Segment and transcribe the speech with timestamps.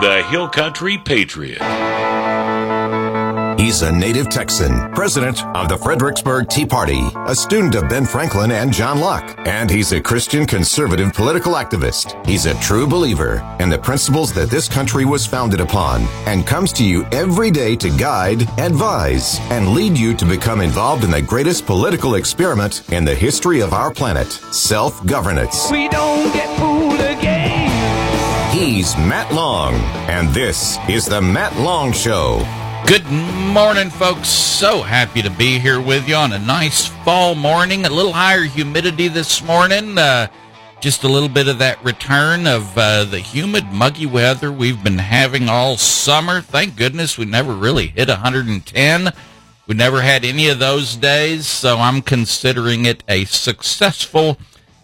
[0.00, 1.60] The Hill Country Patriot.
[3.58, 8.52] He's a native Texan, president of the Fredericksburg Tea Party, a student of Ben Franklin
[8.52, 12.24] and John Locke, and he's a Christian conservative political activist.
[12.24, 16.72] He's a true believer in the principles that this country was founded upon and comes
[16.74, 21.20] to you every day to guide, advise, and lead you to become involved in the
[21.20, 25.72] greatest political experiment in the history of our planet, self-governance.
[25.72, 26.67] We don't get fooled again.
[28.58, 29.74] He's Matt Long,
[30.10, 32.44] and this is the Matt Long Show.
[32.88, 34.28] Good morning, folks.
[34.28, 37.84] So happy to be here with you on a nice fall morning.
[37.84, 39.96] A little higher humidity this morning.
[39.96, 40.26] Uh,
[40.80, 44.98] just a little bit of that return of uh, the humid, muggy weather we've been
[44.98, 46.40] having all summer.
[46.40, 49.12] Thank goodness we never really hit 110.
[49.68, 54.36] We never had any of those days, so I'm considering it a successful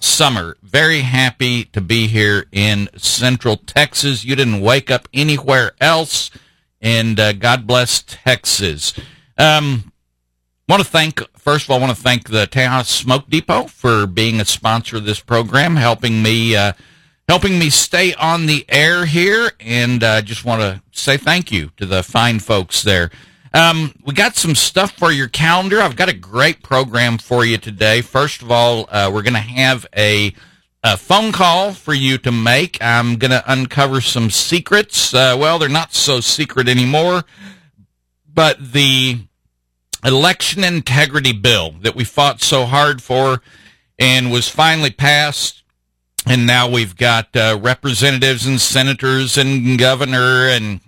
[0.05, 0.57] summer.
[0.63, 4.25] Very happy to be here in Central Texas.
[4.25, 6.31] You didn't wake up anywhere else
[6.85, 8.93] and uh, God bless Texas.
[9.39, 9.93] Um,
[10.69, 14.07] want to thank first of all, I want to thank the Tejas Smoke Depot for
[14.07, 16.75] being a sponsor of this program, helping me uh,
[17.27, 21.71] helping me stay on the air here, and uh, just want to say thank you
[21.79, 23.11] to the fine folks there.
[23.55, 25.81] Um, we got some stuff for your calendar.
[25.81, 28.01] I've got a great program for you today.
[28.01, 30.35] First of all, uh, we're going to have a
[30.83, 32.77] a phone call for you to make.
[32.83, 35.15] I'm going to uncover some secrets.
[35.15, 37.23] Uh, well, they're not so secret anymore,
[38.31, 39.21] but the
[40.05, 43.41] election integrity bill that we fought so hard for
[43.99, 45.63] and was finally passed.
[46.27, 50.81] And now we've got uh, representatives and senators and governor and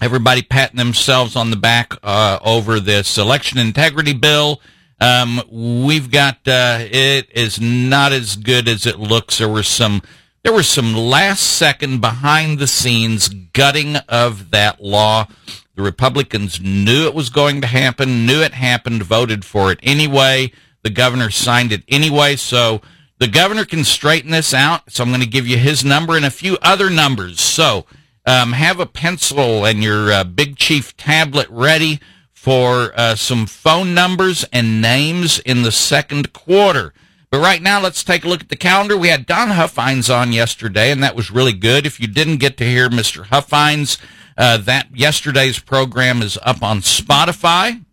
[0.00, 4.60] everybody patting themselves on the back uh, over this election integrity bill
[5.00, 9.38] um, we've got uh, it is not as good as it looks.
[9.38, 10.02] There were some
[10.42, 15.26] there was some last second behind the scenes gutting of that law.
[15.74, 20.52] The Republicans knew it was going to happen, knew it happened, voted for it anyway.
[20.82, 22.80] The governor signed it anyway, so
[23.18, 24.90] the governor can straighten this out.
[24.90, 27.40] So I'm going to give you his number and a few other numbers.
[27.40, 27.84] So
[28.26, 32.00] um, have a pencil and your uh, Big Chief tablet ready
[32.32, 36.92] for uh, some phone numbers and names in the second quarter.
[37.30, 38.96] But right now, let's take a look at the calendar.
[38.96, 41.86] We had Don Huffines on yesterday, and that was really good.
[41.86, 43.24] If you didn't get to hear Mr.
[43.24, 43.98] Huffines,
[44.38, 47.84] uh, that yesterday's program is up on Spotify,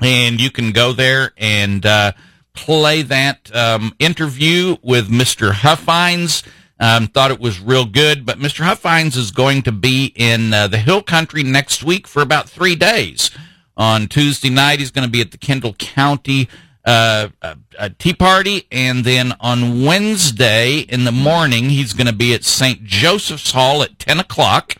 [0.00, 2.12] and you can go there and uh,
[2.52, 5.52] play that um, interview with Mr.
[5.52, 6.44] Huffines.
[6.80, 8.64] Um, thought it was real good, but Mr.
[8.64, 12.76] Huffines is going to be in uh, the Hill Country next week for about three
[12.76, 13.30] days.
[13.76, 16.48] On Tuesday night, he's going to be at the Kendall County
[16.88, 22.32] uh, uh, Tea Party, and then on Wednesday in the morning, he's going to be
[22.32, 22.82] at St.
[22.82, 24.74] Joseph's Hall at 10 o'clock.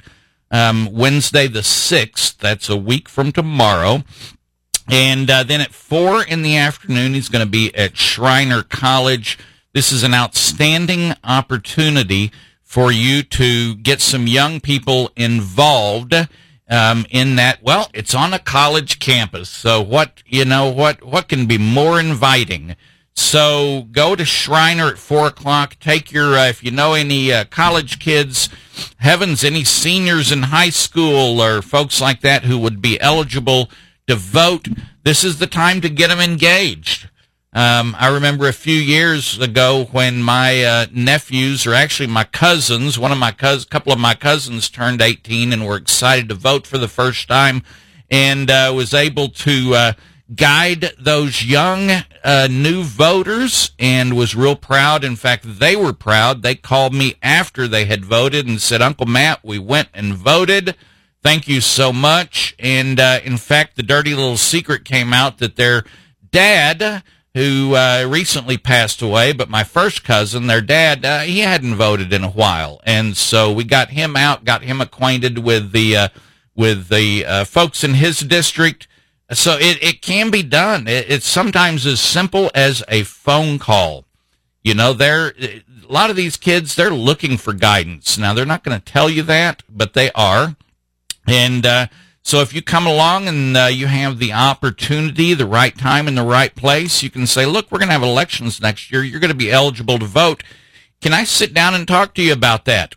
[0.50, 4.04] Um, Wednesday the 6th, that's a week from tomorrow.
[4.88, 9.38] And uh, then at 4 in the afternoon, he's going to be at Schreiner College.
[9.78, 12.32] This is an outstanding opportunity
[12.64, 16.12] for you to get some young people involved
[16.68, 19.48] um, in that, well, it's on a college campus.
[19.48, 22.74] So what, you know, what, what can be more inviting?
[23.14, 25.76] So go to Schreiner at four o'clock.
[25.78, 28.48] Take your, uh, if you know any uh, college kids,
[28.96, 33.70] heavens, any seniors in high school or folks like that who would be eligible
[34.08, 34.66] to vote.
[35.04, 37.08] This is the time to get them engaged.
[37.52, 42.98] Um, I remember a few years ago when my uh, nephews, or actually my cousins,
[42.98, 46.66] one of my cousins, couple of my cousins turned 18 and were excited to vote
[46.66, 47.62] for the first time,
[48.10, 49.92] and uh, was able to uh,
[50.34, 51.90] guide those young
[52.22, 55.02] uh, new voters, and was real proud.
[55.02, 56.42] In fact, they were proud.
[56.42, 60.76] They called me after they had voted and said, "Uncle Matt, we went and voted."
[61.22, 62.54] Thank you so much.
[62.58, 65.84] And uh, in fact, the dirty little secret came out that their
[66.30, 67.02] dad
[67.38, 72.12] who uh, recently passed away, but my first cousin, their dad, uh, he hadn't voted
[72.12, 76.08] in a while, and so we got him out, got him acquainted with the uh,
[76.56, 78.88] with the uh, folks in his district.
[79.30, 80.88] So it, it can be done.
[80.88, 84.04] It, it's sometimes as simple as a phone call.
[84.64, 88.18] You know, they're a lot of these kids they're looking for guidance.
[88.18, 90.56] Now they're not going to tell you that, but they are,
[91.24, 91.86] and uh,
[92.28, 96.18] so if you come along and uh, you have the opportunity, the right time, and
[96.18, 99.02] the right place, you can say, look, we're going to have elections next year.
[99.02, 100.42] You're going to be eligible to vote.
[101.00, 102.96] Can I sit down and talk to you about that?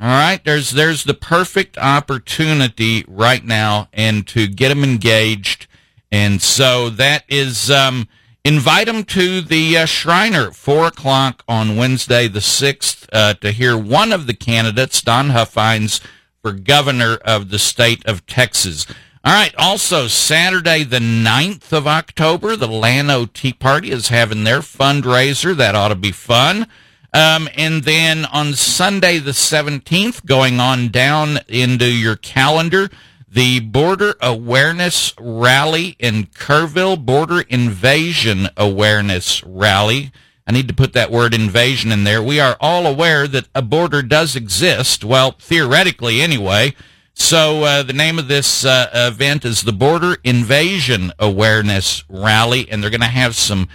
[0.00, 0.42] All right.
[0.42, 5.66] There's, there's the perfect opportunity right now and to get them engaged.
[6.10, 8.08] And so that is, um,
[8.42, 13.50] invite them to the uh, Schreiner at four o'clock on Wednesday, the 6th, uh, to
[13.50, 16.00] hear one of the candidates, Don Huffines,
[16.42, 18.84] for governor of the state of Texas.
[19.24, 19.54] All right.
[19.56, 25.56] Also, Saturday, the 9th of October, the Llano Tea Party is having their fundraiser.
[25.56, 26.66] That ought to be fun.
[27.14, 32.90] Um, and then on Sunday, the 17th, going on down into your calendar,
[33.28, 40.10] the Border Awareness Rally in Kerrville, Border Invasion Awareness Rally.
[40.46, 42.22] I need to put that word invasion in there.
[42.22, 45.04] We are all aware that a border does exist.
[45.04, 46.74] Well, theoretically, anyway.
[47.14, 52.82] So uh, the name of this uh, event is the Border Invasion Awareness Rally, and
[52.82, 53.68] they're going to have some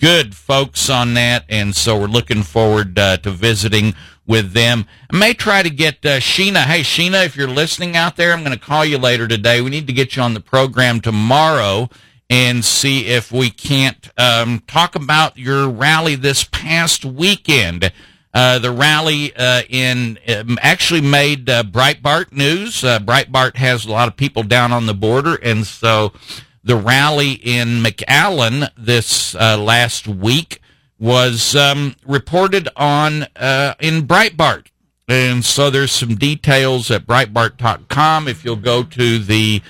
[0.00, 3.94] good folks on that, and so we're looking forward uh, to visiting
[4.26, 4.86] with them.
[5.12, 6.64] I may try to get uh, Sheena.
[6.64, 9.60] Hey, Sheena, if you're listening out there, I'm going to call you later today.
[9.60, 11.90] We need to get you on the program tomorrow
[12.34, 17.92] and see if we can't um, talk about your rally this past weekend.
[18.34, 22.82] Uh, the rally uh, in um, actually made uh, Breitbart news.
[22.82, 26.12] Uh, Breitbart has a lot of people down on the border, and so
[26.64, 30.60] the rally in McAllen this uh, last week
[30.98, 34.66] was um, reported on uh, in Breitbart.
[35.06, 38.26] And so there's some details at Breitbart.com.
[38.26, 39.62] If you'll go to the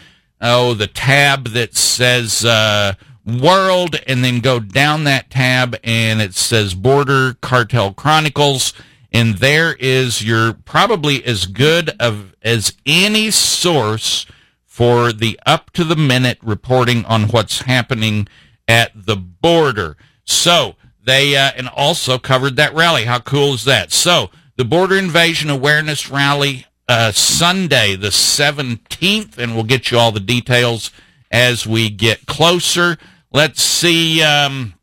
[0.44, 2.94] oh the tab that says uh,
[3.26, 8.74] World, and then go down that tab, and it says Border Cartel Chronicles,
[9.12, 14.26] and there is your probably as good of as any source
[14.66, 18.28] for the up to the minute reporting on what's happening
[18.68, 19.96] at the border.
[20.24, 23.04] So they uh, and also covered that rally.
[23.04, 23.90] How cool is that?
[23.90, 30.12] So the border invasion awareness rally uh, Sunday the seventeenth, and we'll get you all
[30.12, 30.90] the details
[31.30, 32.96] as we get closer.
[33.32, 34.22] Let's see.
[34.22, 34.74] Um,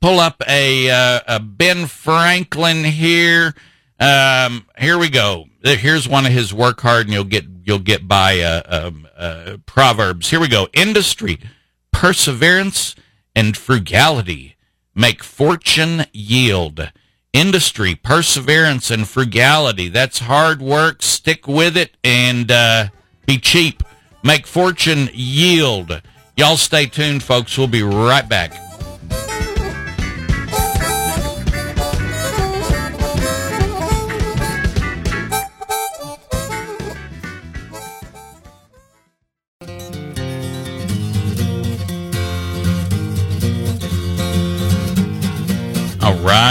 [0.00, 3.54] pull up a, uh, a Ben Franklin here.
[4.00, 5.46] Um, here we go.
[5.62, 9.58] Here's one of his work hard and you'll get you'll get by uh, um, uh,
[9.64, 10.30] proverbs.
[10.30, 10.68] Here we go.
[10.72, 11.38] Industry,
[11.92, 12.96] perseverance,
[13.36, 14.56] and frugality
[14.94, 16.90] make fortune yield.
[17.32, 19.88] Industry, perseverance, and frugality.
[19.88, 21.02] That's hard work.
[21.02, 22.88] Stick with it and uh,
[23.26, 23.82] be cheap.
[24.22, 26.02] Make fortune yield.
[26.36, 27.56] Y'all stay tuned, folks.
[27.56, 28.61] We'll be right back.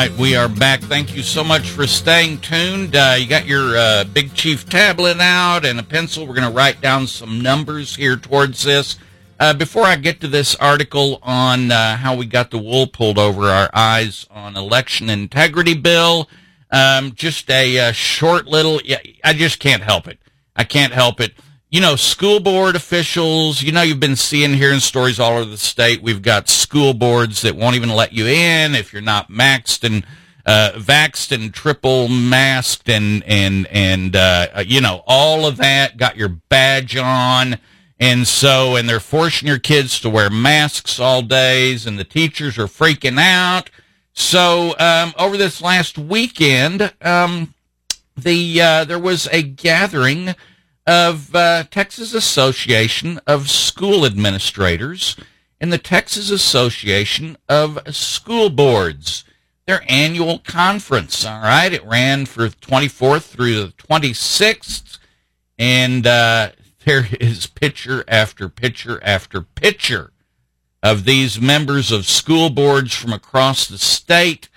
[0.08, 0.82] Right, we are back.
[0.82, 2.96] Thank you so much for staying tuned.
[2.96, 6.26] Uh, you got your uh, Big Chief tablet out and a pencil.
[6.26, 8.98] We're going to write down some numbers here towards this.
[9.40, 13.20] Uh, before I get to this article on uh, how we got the wool pulled
[13.20, 16.28] over our eyes on election integrity bill,
[16.72, 18.82] um, just a, uh, short little.
[18.84, 20.18] Yeah, I just can't help it.
[20.56, 21.36] I can't help it
[21.72, 25.58] you know, school board officials, you know, you've been seeing hearing stories all over the
[25.58, 26.04] state.
[26.04, 30.06] We've got school boards that won't even let you in if you're not maxed and
[30.46, 36.18] uh, vaxed and triple masked and, and, and, uh, you know, all of that, got
[36.18, 37.58] your badge on.
[37.98, 42.58] And so, and they're forcing your kids to wear masks all days and the teachers
[42.58, 43.70] are freaking out.
[44.12, 47.54] So, um, over this last weekend, um,
[48.18, 50.36] the, uh, there was a gathering
[50.86, 55.16] of uh, Texas Association of School Administrators
[55.60, 59.24] and the Texas Association of School Boards.
[59.68, 61.26] Their annual conference.
[61.26, 64.98] All right, it ran for 24th through the 26th,
[65.58, 66.52] and uh,
[66.86, 70.12] there is picture after picture after picture
[70.84, 74.50] of these members of school boards from across the state.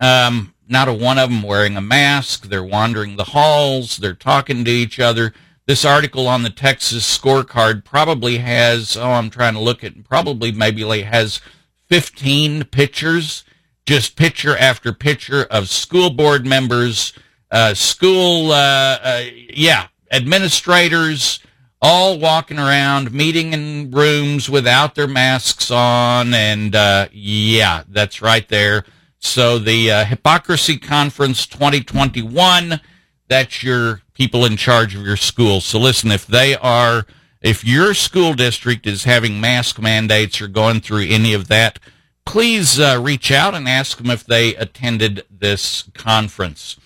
[0.00, 2.46] Um, not a one of them wearing a mask.
[2.46, 3.96] They're wandering the halls.
[3.96, 5.34] They're talking to each other
[5.66, 10.50] this article on the Texas scorecard probably has, oh, I'm trying to look at, probably
[10.52, 11.40] maybe has
[11.88, 13.44] 15 pictures,
[13.86, 17.12] just picture after picture of school board members,
[17.50, 21.40] uh, school, uh, uh, yeah, administrators,
[21.80, 26.32] all walking around, meeting in rooms without their masks on.
[26.32, 28.84] And, uh, yeah, that's right there.
[29.18, 32.80] So the uh, Hypocrisy Conference 2021,
[33.28, 35.60] that's your people in charge of your school.
[35.60, 37.06] So listen, if they are,
[37.40, 41.78] if your school district is having mask mandates or going through any of that,
[42.24, 46.76] please uh, reach out and ask them if they attended this conference.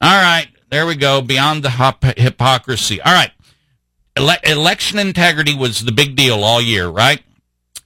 [0.00, 1.20] All right, there we go.
[1.20, 3.00] Beyond the hypocrisy.
[3.00, 3.32] All right,
[4.16, 7.22] Ele- election integrity was the big deal all year, right?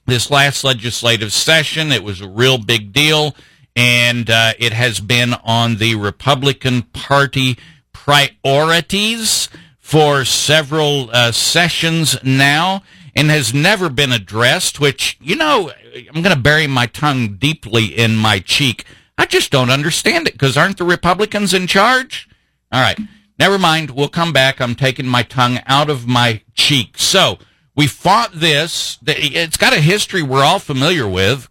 [0.05, 3.35] This last legislative session, it was a real big deal,
[3.75, 7.57] and uh, it has been on the Republican Party
[8.03, 12.81] priorities for several uh, sessions now
[13.15, 17.85] and has never been addressed, which, you know, I'm going to bury my tongue deeply
[17.85, 18.85] in my cheek.
[19.19, 22.27] I just don't understand it because aren't the Republicans in charge?
[22.71, 22.97] All right.
[23.37, 23.91] Never mind.
[23.91, 24.59] We'll come back.
[24.59, 26.97] I'm taking my tongue out of my cheek.
[26.97, 27.37] So
[27.75, 28.97] we fought this.
[29.05, 31.49] It's got a history we're all familiar with.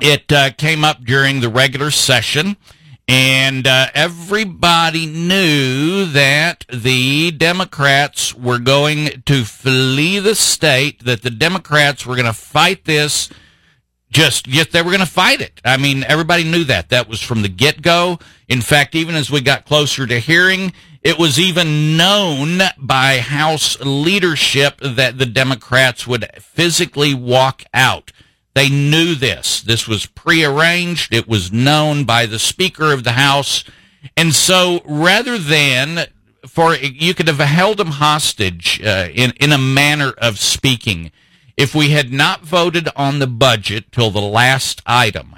[0.00, 2.56] It uh, came up during the regular session.
[3.14, 11.28] And uh, everybody knew that the Democrats were going to flee the state, that the
[11.28, 13.28] Democrats were going to fight this.
[14.10, 15.60] Just, just they were going to fight it.
[15.62, 16.88] I mean, everybody knew that.
[16.88, 18.18] That was from the get go.
[18.48, 23.78] In fact, even as we got closer to hearing, it was even known by House
[23.80, 28.10] leadership that the Democrats would physically walk out.
[28.54, 29.62] They knew this.
[29.62, 31.12] This was prearranged.
[31.14, 33.64] It was known by the Speaker of the House.
[34.16, 36.06] And so rather than
[36.46, 41.12] for, you could have held them hostage uh, in, in a manner of speaking
[41.56, 45.36] if we had not voted on the budget till the last item.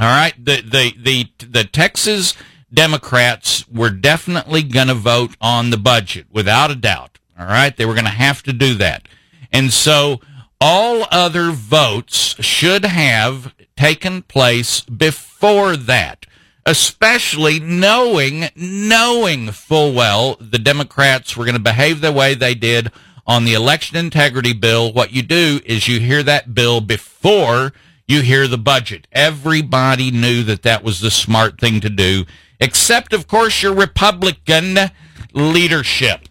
[0.00, 0.34] All right.
[0.42, 2.34] The, the, the, the Texas
[2.72, 7.18] Democrats were definitely going to vote on the budget without a doubt.
[7.38, 7.74] All right.
[7.76, 9.08] They were going to have to do that.
[9.52, 10.20] And so
[10.60, 16.26] all other votes should have taken place before that,
[16.66, 22.90] especially knowing, knowing full well the Democrats were going to behave the way they did
[23.26, 24.92] on the election integrity bill.
[24.92, 27.72] What you do is you hear that bill before
[28.06, 29.06] you hear the budget.
[29.12, 32.24] Everybody knew that that was the smart thing to do,
[32.58, 34.78] except, of course, your Republican
[35.34, 36.22] leadership.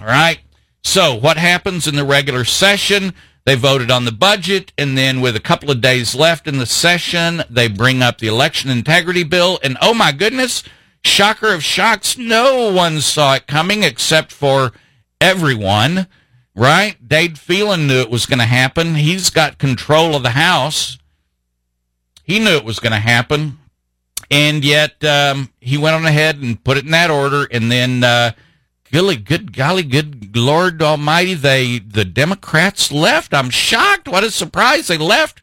[0.00, 0.40] All right.
[0.82, 3.14] So what happens in the regular session?
[3.44, 6.66] They voted on the budget, and then with a couple of days left in the
[6.66, 9.58] session, they bring up the election integrity bill.
[9.64, 10.62] And oh my goodness,
[11.04, 14.72] shocker of shocks, no one saw it coming except for
[15.20, 16.06] everyone,
[16.54, 16.96] right?
[17.06, 18.94] Dade Phelan knew it was going to happen.
[18.94, 20.98] He's got control of the House.
[22.22, 23.58] He knew it was going to happen.
[24.30, 28.04] And yet, um, he went on ahead and put it in that order, and then,
[28.04, 28.32] uh,
[28.92, 33.32] Golly, good golly, good Lord Almighty, they the Democrats left.
[33.32, 34.06] I'm shocked.
[34.06, 34.88] What a surprise.
[34.88, 35.40] They left.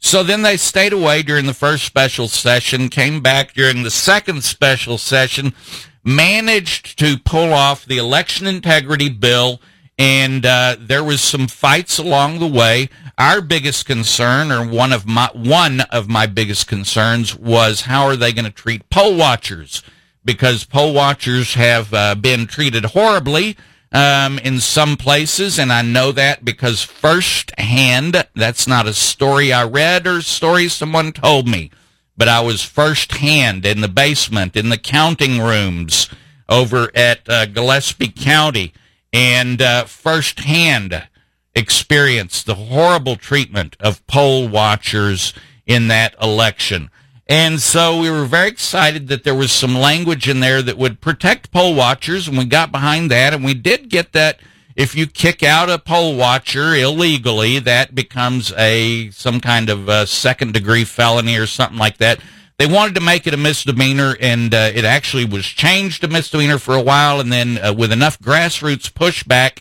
[0.00, 4.42] So then they stayed away during the first special session, came back during the second
[4.42, 5.54] special session,
[6.02, 9.60] managed to pull off the election integrity bill,
[9.96, 12.88] and uh, there was some fights along the way.
[13.16, 18.16] Our biggest concern, or one of my one of my biggest concerns, was how are
[18.16, 19.84] they going to treat poll watchers?
[20.28, 23.56] Because poll watchers have uh, been treated horribly
[23.92, 29.64] um, in some places, and I know that because firsthand, that's not a story I
[29.64, 31.70] read or a story someone told me,
[32.14, 36.10] but I was firsthand in the basement, in the counting rooms
[36.46, 38.74] over at uh, Gillespie County,
[39.14, 41.08] and uh, firsthand
[41.54, 45.32] experienced the horrible treatment of poll watchers
[45.66, 46.90] in that election.
[47.28, 51.02] And so we were very excited that there was some language in there that would
[51.02, 54.40] protect poll watchers, and we got behind that, and we did get that.
[54.74, 60.54] If you kick out a poll watcher illegally, that becomes a some kind of second
[60.54, 62.20] degree felony or something like that.
[62.58, 66.58] They wanted to make it a misdemeanor, and uh, it actually was changed to misdemeanor
[66.58, 69.58] for a while, and then uh, with enough grassroots pushback,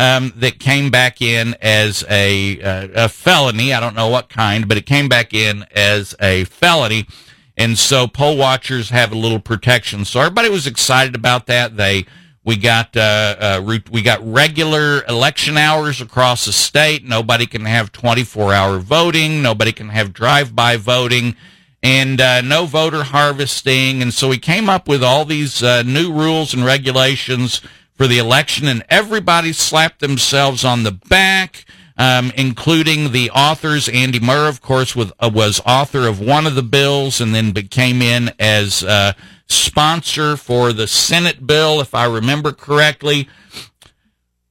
[0.00, 3.74] um, that came back in as a, uh, a felony.
[3.74, 7.06] I don't know what kind, but it came back in as a felony.
[7.54, 10.06] And so poll watchers have a little protection.
[10.06, 11.76] So everybody was excited about that.
[11.76, 12.06] They
[12.42, 17.04] we got uh, uh, we got regular election hours across the state.
[17.04, 19.42] Nobody can have 24 hour voting.
[19.42, 21.36] Nobody can have drive by voting,
[21.82, 24.00] and uh, no voter harvesting.
[24.00, 27.60] And so we came up with all these uh, new rules and regulations
[28.00, 31.66] for the election, and everybody slapped themselves on the back,
[31.98, 33.90] um, including the authors.
[33.90, 37.52] Andy Murr, of course, with, uh, was author of one of the bills, and then
[37.52, 39.12] became in as uh,
[39.50, 43.28] sponsor for the Senate bill, if I remember correctly.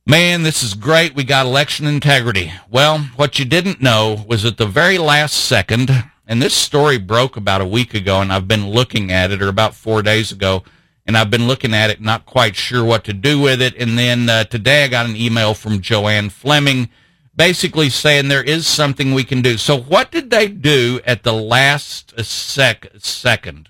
[0.06, 1.16] Man, this is great.
[1.16, 2.54] We got election integrity.
[2.70, 5.90] Well, what you didn't know was at the very last second,
[6.28, 9.48] and this story broke about a week ago, and I've been looking at it, or
[9.48, 10.64] about four days ago
[11.10, 13.76] and I've been looking at it, not quite sure what to do with it.
[13.78, 16.88] And then uh, today I got an email from JoAnn Fleming
[17.36, 19.58] basically saying there is something we can do.
[19.58, 23.70] So what did they do at the last sec- second?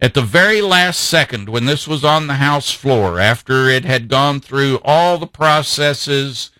[0.00, 4.08] At the very last second, when this was on the House floor, after it had
[4.08, 6.50] gone through all the processes,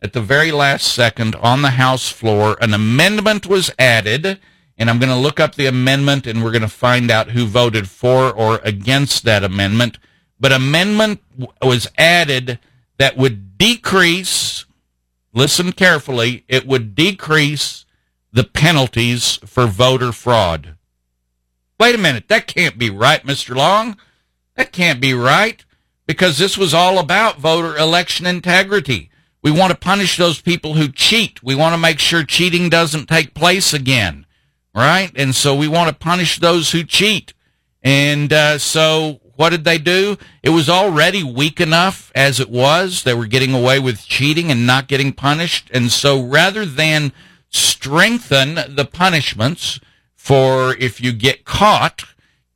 [0.00, 4.40] at the very last second on the House floor, an amendment was added
[4.78, 7.46] and I'm going to look up the amendment and we're going to find out who
[7.46, 9.98] voted for or against that amendment.
[10.38, 11.22] but amendment
[11.62, 12.58] was added
[12.98, 14.66] that would decrease,
[15.32, 17.86] listen carefully, it would decrease
[18.32, 20.76] the penalties for voter fraud.
[21.80, 23.54] Wait a minute, that can't be right, Mr.
[23.54, 23.96] Long.
[24.56, 25.64] That can't be right
[26.06, 29.10] because this was all about voter election integrity.
[29.42, 31.42] We want to punish those people who cheat.
[31.42, 34.25] We want to make sure cheating doesn't take place again,
[34.76, 35.10] right?
[35.16, 37.32] And so we want to punish those who cheat.
[37.82, 40.16] And uh, so what did they do?
[40.42, 43.02] It was already weak enough as it was.
[43.02, 45.70] They were getting away with cheating and not getting punished.
[45.72, 47.12] And so rather than
[47.48, 49.80] strengthen the punishments
[50.14, 52.04] for if you get caught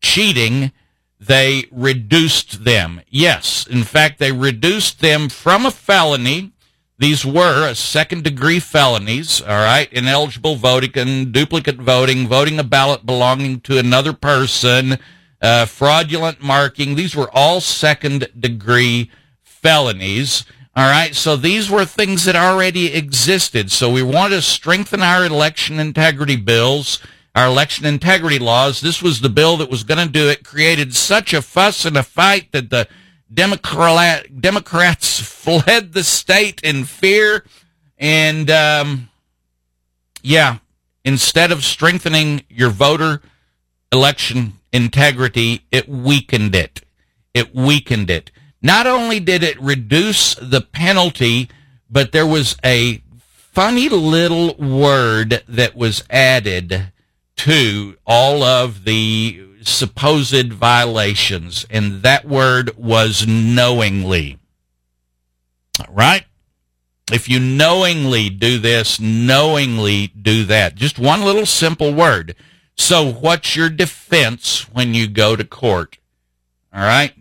[0.01, 0.73] cheating,
[1.19, 3.03] they reduced them.
[3.09, 6.53] Yes, in fact, they reduced them from a felony.
[7.01, 13.61] These were second degree felonies, all right, ineligible voting, duplicate voting, voting a ballot belonging
[13.63, 14.99] to another person,
[15.41, 16.97] uh, fraudulent marking.
[16.97, 19.11] These were all second degree
[19.43, 20.45] felonies.
[20.77, 23.73] All right, so these were things that already existed.
[23.73, 27.01] So we want to strengthen our election integrity bills,
[27.35, 28.83] our election integrity laws.
[28.83, 30.45] This was the bill that was going to do it.
[30.45, 32.87] Created such a fuss and a fight that the
[33.33, 37.45] Democrat, Democrats fled the state in fear.
[37.99, 39.11] And um,
[40.23, 40.59] yeah,
[41.05, 43.23] instead of strengthening your voter
[43.93, 46.83] election integrity, it weakened it.
[47.35, 48.31] It weakened it.
[48.63, 51.49] Not only did it reduce the penalty,
[51.89, 53.03] but there was a
[53.53, 56.93] funny little word that was added
[57.37, 64.39] to all of the supposed violations, and that word was knowingly.
[65.89, 66.25] Right?
[67.13, 70.77] If you knowingly do this, knowingly do that.
[70.77, 72.37] Just one little simple word.
[72.77, 75.99] So, what's your defense when you go to court?
[76.73, 77.13] All right?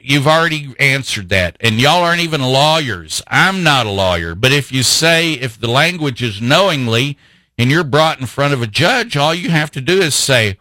[0.00, 1.56] You've already answered that.
[1.60, 3.22] And y'all aren't even lawyers.
[3.26, 4.34] I'm not a lawyer.
[4.34, 7.18] But if you say, if the language is knowingly
[7.58, 10.58] and you're brought in front of a judge, all you have to do is say,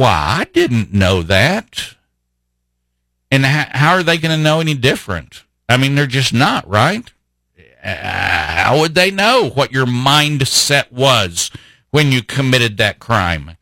[0.00, 1.96] Why, I didn't know that.
[3.30, 5.44] And how are they going to know any different?
[5.68, 7.10] I mean, they're just not, right?
[7.82, 11.50] Uh, how would they know what your mindset was?
[11.90, 13.56] when you committed that crime.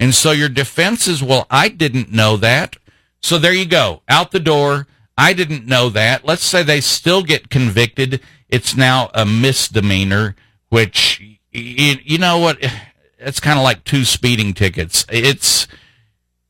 [0.00, 2.76] And so your defense is, well, I didn't know that.
[3.20, 4.86] So there you go, out the door.
[5.16, 6.24] I didn't know that.
[6.24, 8.20] Let's say they still get convicted.
[8.48, 10.36] It's now a misdemeanor,
[10.68, 11.20] which,
[11.50, 12.58] you, you know what?
[13.20, 15.04] It's kind of like two speeding tickets.
[15.08, 15.66] It's,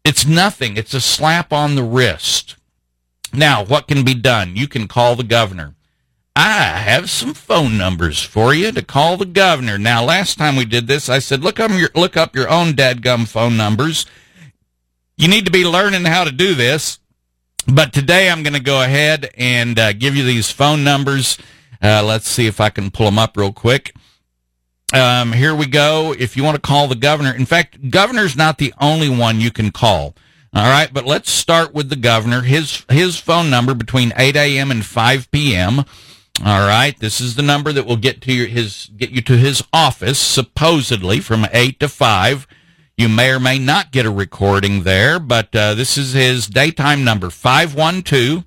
[0.09, 0.79] it's nothing.
[0.79, 2.57] It's a slap on the wrist.
[3.31, 4.57] Now, what can be done?
[4.57, 5.75] You can call the governor.
[6.35, 9.77] I have some phone numbers for you to call the governor.
[9.77, 12.73] Now, last time we did this, I said, look up your, look up your own
[12.73, 14.07] dadgum phone numbers.
[15.19, 17.01] You need to be learning how to do this.
[17.67, 21.37] But today I'm going to go ahead and uh, give you these phone numbers.
[21.83, 23.95] Uh, let's see if I can pull them up real quick.
[24.93, 26.15] Um, here we go.
[26.19, 29.51] If you want to call the governor, in fact, governor's not the only one you
[29.51, 30.15] can call.
[30.55, 32.41] All right, but let's start with the governor.
[32.41, 34.71] His his phone number between 8 a.m.
[34.71, 35.81] and 5 p.m.
[36.45, 39.37] All right, this is the number that will get to your, his get you to
[39.37, 42.47] his office supposedly from eight to five.
[42.97, 47.05] You may or may not get a recording there, but uh, this is his daytime
[47.05, 48.45] number 512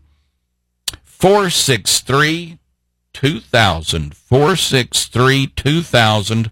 [1.04, 2.58] 463
[3.14, 4.16] 2000.
[4.16, 6.52] 463 2000.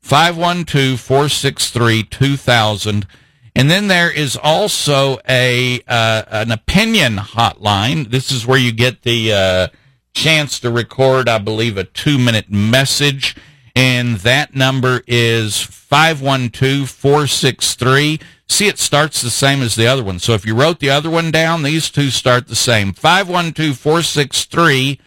[0.00, 3.06] 512 463 2000.
[3.54, 8.10] And then there is also a uh, an opinion hotline.
[8.10, 9.68] This is where you get the uh,
[10.12, 13.36] chance to record, I believe, a two minute message.
[13.76, 18.20] And that number is 512 463.
[18.48, 20.18] See, it starts the same as the other one.
[20.18, 25.00] So if you wrote the other one down, these two start the same 512 463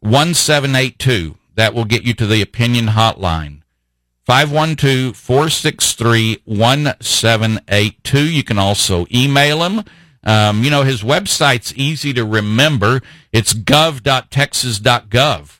[0.00, 1.36] 1782.
[1.54, 3.62] That will get you to the opinion hotline.
[4.26, 8.28] 512 463 1782.
[8.28, 9.84] You can also email him
[10.22, 13.00] um, you know, his website's easy to remember.
[13.32, 15.58] It's gov.texas.gov.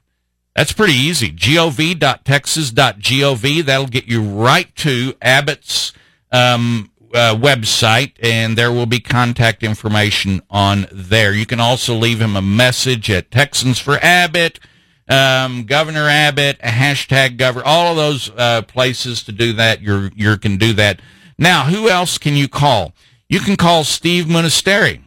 [0.55, 1.33] That's pretty easy.
[1.33, 3.65] gov.texas.gov.
[3.65, 5.93] That'll get you right to Abbott's
[6.31, 11.33] um, uh, website, and there will be contact information on there.
[11.33, 14.61] You can also leave him a message at Texans for Abbott,
[15.09, 19.81] um, Governor Abbott, hashtag Governor, all of those uh, places to do that.
[19.81, 21.01] You you can do that.
[21.39, 22.95] Now, who else can you call?
[23.29, 25.01] You can call Steve Munisteri.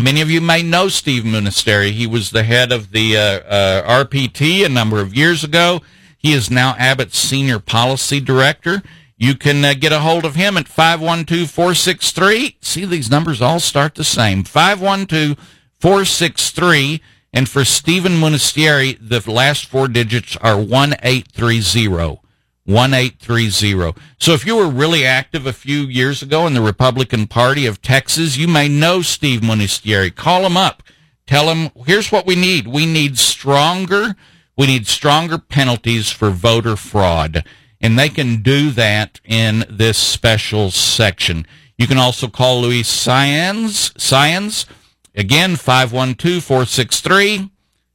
[0.00, 1.90] Many of you may know Steve Munisteri.
[1.90, 5.80] He was the head of the uh, uh, RPT a number of years ago.
[6.16, 8.82] He is now Abbott's senior policy director.
[9.20, 12.56] You can uh, get a hold of him at 512 463.
[12.60, 15.36] See, these numbers all start the same 512
[15.80, 17.02] 463.
[17.32, 22.20] And for Stephen Munisteri, the last four digits are 1830.
[22.64, 24.00] 1830.
[24.20, 27.82] So if you were really active a few years ago in the Republican Party of
[27.82, 30.14] Texas, you may know Steve Munisteri.
[30.14, 30.82] Call him up.
[31.26, 32.68] Tell him, here's what we need.
[32.68, 34.14] We need stronger,
[34.56, 37.42] we need stronger penalties for voter fraud
[37.80, 41.46] and they can do that in this special section.
[41.76, 44.66] You can also call Luis Saenz, Saenz,
[45.14, 47.50] again, 512-463,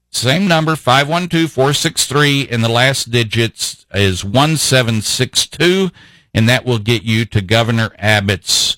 [0.10, 5.90] same number, 512-463, and the last digits is 1762,
[6.34, 8.78] and that will get you to Governor Abbott's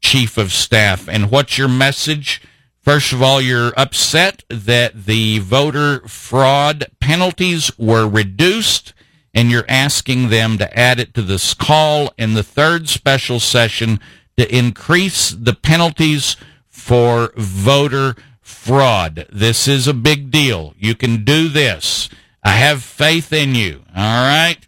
[0.00, 1.08] chief of staff.
[1.08, 2.40] And what's your message?
[2.80, 8.94] First of all, you're upset that the voter fraud penalties were reduced
[9.36, 14.00] and you're asking them to add it to this call in the third special session
[14.38, 19.26] to increase the penalties for voter fraud.
[19.30, 20.74] This is a big deal.
[20.78, 22.08] You can do this.
[22.42, 23.82] I have faith in you.
[23.94, 24.58] All right.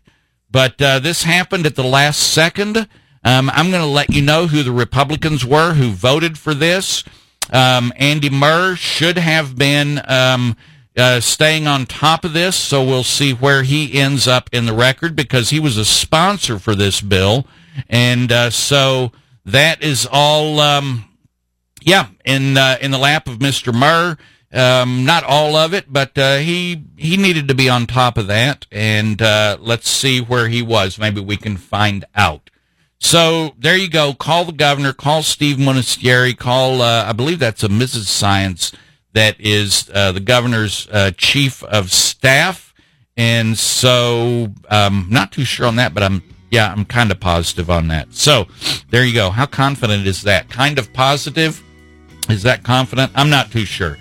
[0.50, 2.88] But uh, this happened at the last second.
[3.24, 7.04] Um, I'm going to let you know who the Republicans were who voted for this.
[7.50, 10.56] Um, Andy Murr should have been um,
[10.98, 14.74] uh, staying on top of this, so we'll see where he ends up in the
[14.74, 17.46] record because he was a sponsor for this bill,
[17.88, 19.12] and uh, so
[19.44, 20.60] that is all.
[20.60, 21.04] Um,
[21.82, 23.72] yeah, in uh, in the lap of Mr.
[23.72, 24.16] Murr.
[24.50, 28.28] Um, not all of it, but uh, he he needed to be on top of
[28.28, 30.98] that, and uh, let's see where he was.
[30.98, 32.48] Maybe we can find out.
[32.98, 34.14] So there you go.
[34.14, 34.94] Call the governor.
[34.94, 36.34] Call Steve Munisteri.
[36.34, 38.06] Call uh, I believe that's a Mrs.
[38.06, 38.74] Saenz
[39.18, 42.72] that is uh, the governor's uh, chief of staff,
[43.16, 47.68] and so um, not too sure on that, but I'm yeah, I'm kind of positive
[47.68, 48.14] on that.
[48.14, 48.46] So
[48.90, 49.30] there you go.
[49.30, 50.48] How confident is that?
[50.48, 51.60] Kind of positive.
[52.30, 53.10] Is that confident?
[53.16, 53.98] I'm not too sure.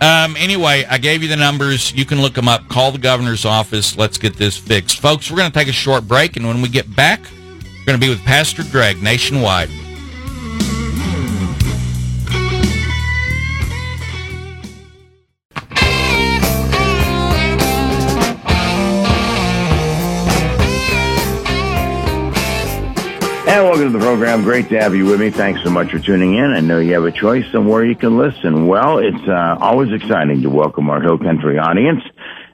[0.00, 1.94] Um, anyway, I gave you the numbers.
[1.94, 2.68] You can look them up.
[2.68, 3.96] Call the governor's office.
[3.96, 5.00] Let's get this fixed.
[5.00, 8.00] Folks, we're going to take a short break, and when we get back, we're going
[8.00, 9.70] to be with Pastor Greg nationwide.
[23.56, 24.42] And welcome to the program.
[24.42, 25.30] Great to have you with me.
[25.30, 26.52] Thanks so much for tuning in.
[26.52, 28.66] I know you have a choice on where you can listen.
[28.66, 32.02] Well, it's uh, always exciting to welcome our Hill Country audience.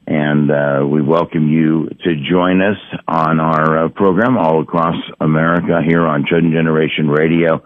[0.07, 2.77] And uh, we welcome you to join us
[3.09, 7.65] on our uh, program all across America here on Chosen Generation Radio.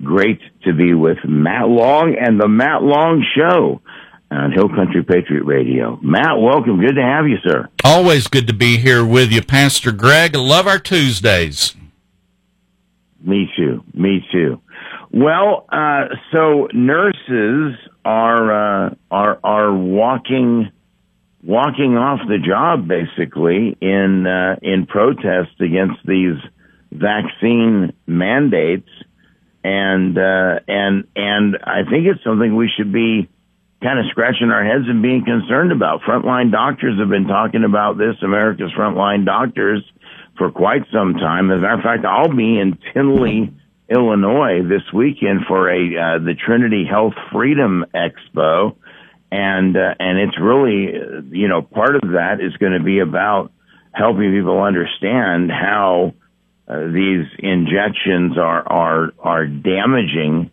[0.00, 3.82] Great to be with Matt Long and the Matt Long Show
[4.30, 5.98] on Hill Country Patriot Radio.
[6.00, 6.78] Matt, welcome.
[6.78, 7.68] Good to have you, sir.
[7.82, 10.36] Always good to be here with you, Pastor Greg.
[10.36, 11.74] love our Tuesdays.
[13.26, 13.82] Me too.
[13.92, 14.60] Me too.
[15.10, 20.70] Well, uh, so nurses are uh, are are walking
[21.42, 26.38] walking off the job basically in uh, in protest against these
[26.92, 28.88] vaccine mandates,
[29.64, 33.28] and uh, and and I think it's something we should be
[33.82, 36.02] kind of scratching our heads and being concerned about.
[36.02, 38.14] Frontline doctors have been talking about this.
[38.22, 39.82] America's frontline doctors
[40.36, 41.50] for quite some time.
[41.50, 43.52] As a matter of fact, I'll be in Tinley,
[43.88, 48.76] Illinois this weekend for a uh, the Trinity Health Freedom Expo,
[49.30, 52.98] and uh, and it's really uh, you know part of that is going to be
[52.98, 53.52] about
[53.92, 56.14] helping people understand how
[56.68, 60.50] uh, these injections are are are damaging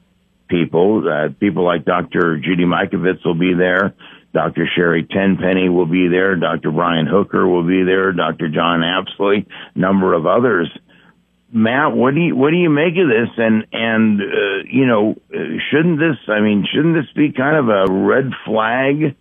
[0.48, 1.04] people.
[1.10, 2.38] Uh, people like Dr.
[2.38, 3.96] Judy Mikovits will be there.
[4.34, 4.68] Dr.
[4.76, 6.36] Sherry Tenpenny will be there.
[6.36, 6.72] Dr.
[6.72, 8.12] Brian Hooker will be there.
[8.12, 8.50] Dr.
[8.50, 10.70] John Apsley, number of others.
[11.52, 13.30] Matt, what do you what do you make of this?
[13.38, 15.16] And and uh, you know,
[15.70, 16.18] shouldn't this?
[16.28, 19.16] I mean, shouldn't this be kind of a red flag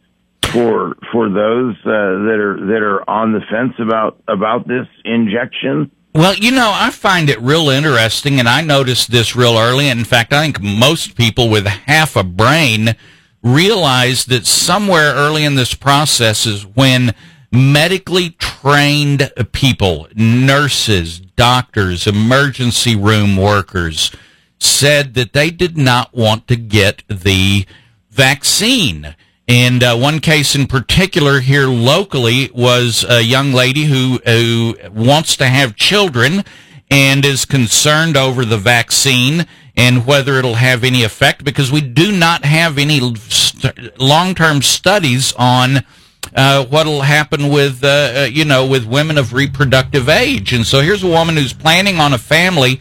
[0.51, 5.90] for for those uh, that are that are on the fence about about this injection?
[6.14, 9.88] Well, you know, I find it real interesting, and I noticed this real early.
[9.88, 12.96] And in fact, I think most people with half a brain
[13.42, 17.14] realized that somewhere early in this process is when
[17.50, 24.11] medically trained people, nurses, doctors, emergency room workers
[24.59, 27.66] said that they did not want to get the
[28.11, 29.14] vaccine.
[29.48, 35.37] And uh, one case in particular here locally was a young lady who, who wants
[35.37, 36.44] to have children
[36.90, 42.12] and is concerned over the vaccine and whether it'll have any effect because we do
[42.12, 45.85] not have any st- long-term studies on
[46.35, 50.52] uh, what'll happen with, uh, uh, you know, with women of reproductive age.
[50.52, 52.80] And so here's a woman who's planning on a family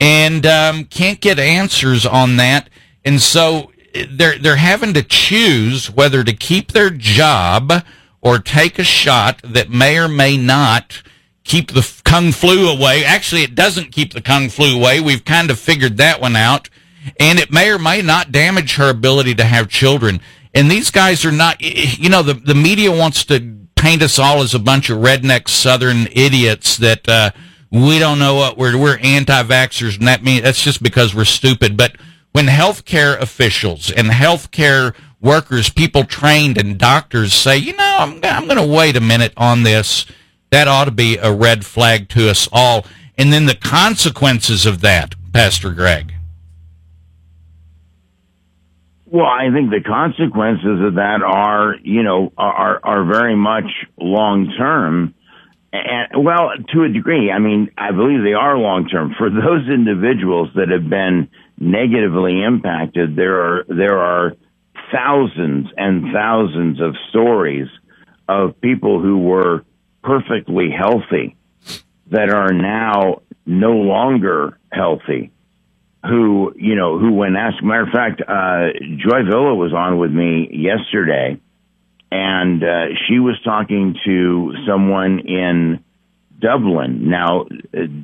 [0.00, 2.68] and um, can't get answers on that.
[3.04, 3.72] And so
[4.10, 7.72] they're they're having to choose whether to keep their job
[8.20, 11.02] or take a shot that may or may not
[11.46, 13.04] keep the kung flu away.
[13.04, 15.00] Actually, it doesn't keep the kung flu away.
[15.00, 16.68] We've kind of figured that one out.
[17.20, 20.20] And it may or may not damage her ability to have children.
[20.52, 24.42] And these guys are not, you know, the, the media wants to paint us all
[24.42, 27.30] as a bunch of redneck southern idiots that, uh,
[27.70, 31.76] we don't know what we're, we're anti-vaxxers and that means that's just because we're stupid.
[31.76, 31.96] But
[32.32, 38.46] when healthcare officials and healthcare workers, people trained and doctors say, you know, I'm, I'm
[38.46, 40.06] going to wait a minute on this
[40.56, 42.86] that ought to be a red flag to us all.
[43.18, 46.14] And then the consequences of that, Pastor Greg.
[49.04, 54.50] Well, I think the consequences of that are, you know, are are very much long
[54.56, 55.14] term.
[55.74, 59.14] And well, to a degree, I mean, I believe they are long term.
[59.18, 64.32] For those individuals that have been negatively impacted, there are there are
[64.90, 67.68] thousands and thousands of stories
[68.26, 69.62] of people who were
[70.06, 71.36] perfectly healthy
[72.06, 75.32] that are now no longer healthy
[76.04, 80.12] who you know who when asked matter of fact uh joy villa was on with
[80.12, 81.40] me yesterday
[82.12, 85.82] and uh she was talking to someone in
[86.38, 87.10] dublin.
[87.10, 87.46] Now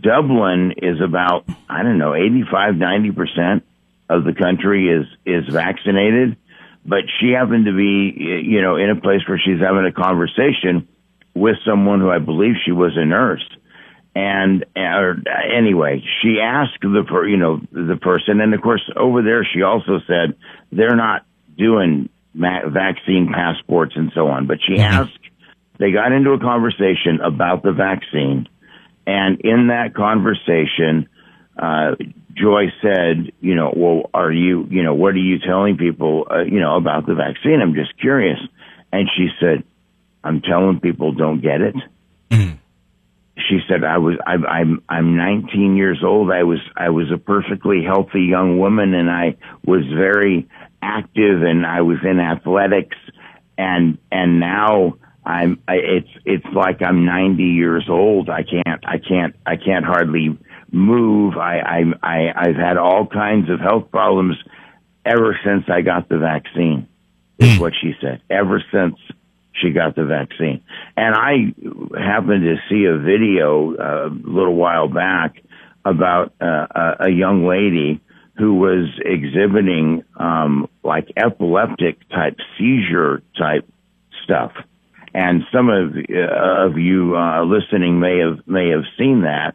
[0.00, 3.62] dublin is about i don't know 85 90%
[4.08, 6.36] of the country is is vaccinated
[6.84, 10.88] but she happened to be you know in a place where she's having a conversation
[11.34, 13.44] with someone who I believe she was a nurse.
[14.14, 15.14] And uh,
[15.56, 19.62] anyway, she asked the per, you know the person, and of course over there she
[19.62, 20.36] also said
[20.70, 21.24] they're not
[21.56, 24.46] doing ma- vaccine passports and so on.
[24.46, 24.82] But she mm-hmm.
[24.82, 25.18] asked,
[25.78, 28.48] they got into a conversation about the vaccine,
[29.06, 31.08] and in that conversation,
[31.56, 31.96] uh,
[32.34, 36.42] Joy said, you know, well, are you, you know, what are you telling people, uh,
[36.42, 37.60] you know, about the vaccine?
[37.60, 38.38] I'm just curious.
[38.92, 39.64] And she said,
[40.24, 41.74] I'm telling people don't get it.
[42.30, 42.56] Mm-hmm.
[43.36, 46.30] She said, I was, I, I'm, I'm 19 years old.
[46.30, 50.48] I was, I was a perfectly healthy young woman and I was very
[50.82, 52.96] active and I was in athletics
[53.56, 58.28] and, and now I'm, I, it's, it's like I'm 90 years old.
[58.28, 60.38] I can't, I can't, I can't hardly
[60.70, 61.36] move.
[61.36, 64.36] I, I, I, I've had all kinds of health problems
[65.04, 66.88] ever since I got the vaccine,
[67.38, 67.60] is mm.
[67.60, 68.22] what she said.
[68.30, 68.96] Ever since
[69.60, 70.62] she got the vaccine.
[70.96, 71.54] And I
[71.98, 75.36] happened to see a video uh, a little while back
[75.84, 78.00] about uh, a young lady
[78.38, 83.68] who was exhibiting um, like epileptic type seizure type
[84.24, 84.52] stuff.
[85.14, 89.54] And some of uh, of you uh, listening may have may have seen that.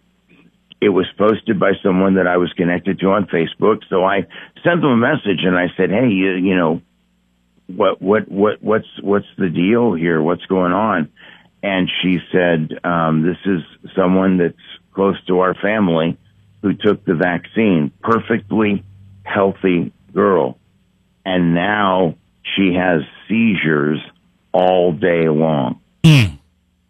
[0.79, 3.81] It was posted by someone that I was connected to on Facebook.
[3.89, 4.27] So I
[4.63, 6.81] sent them a message and I said, "Hey, you, you know,
[7.67, 10.21] what what what what's what's the deal here?
[10.21, 11.09] What's going on?
[11.61, 13.61] And she said, um, this is
[13.95, 14.55] someone that's
[14.93, 16.17] close to our family
[16.61, 18.83] who took the vaccine, perfectly
[19.23, 20.57] healthy girl,
[21.25, 22.15] and now
[22.55, 23.99] she has seizures
[24.53, 26.37] all day long, mm.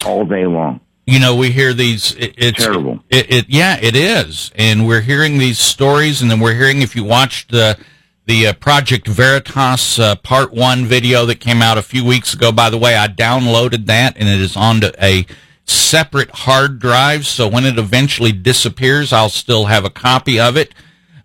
[0.06, 0.80] all day long.
[1.06, 2.13] You know, we hear these.
[2.16, 3.04] It, it's terrible.
[3.10, 6.96] It, it, yeah, it is, and we're hearing these stories, and then we're hearing if
[6.96, 7.78] you watched the
[8.28, 12.52] the uh, Project Veritas uh, Part 1 video that came out a few weeks ago.
[12.52, 15.26] By the way, I downloaded that and it is on a
[15.63, 17.26] separate hard drive.
[17.26, 20.74] So when it eventually disappears, I'll still have a copy of it.